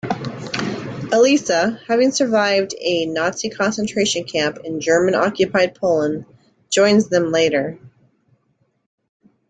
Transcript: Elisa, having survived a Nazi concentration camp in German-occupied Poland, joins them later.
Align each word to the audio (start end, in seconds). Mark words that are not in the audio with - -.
Elisa, 1.13 1.79
having 1.87 2.09
survived 2.09 2.73
a 2.79 3.05
Nazi 3.05 3.51
concentration 3.51 4.23
camp 4.23 4.57
in 4.63 4.81
German-occupied 4.81 5.75
Poland, 5.75 6.25
joins 6.71 7.07
them 7.09 7.31
later. 7.31 7.77